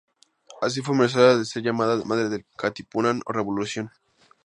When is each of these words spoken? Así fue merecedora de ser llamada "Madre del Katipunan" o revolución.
Así 0.61 0.81
fue 0.81 0.95
merecedora 0.95 1.37
de 1.37 1.45
ser 1.45 1.61
llamada 1.61 2.03
"Madre 2.05 2.27
del 2.29 2.43
Katipunan" 2.57 3.21
o 3.23 3.31
revolución. 3.31 3.91